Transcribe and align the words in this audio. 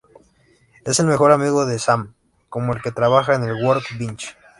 Es 0.83 0.99
el 0.99 1.05
mejor 1.05 1.31
amigo 1.31 1.67
de 1.67 1.77
Sam, 1.77 2.15
con 2.49 2.67
el 2.71 2.81
que 2.81 2.91
trabaja 2.91 3.35
en 3.35 3.43
el 3.43 3.63
Work 3.63 3.99
Bench. 3.99 4.35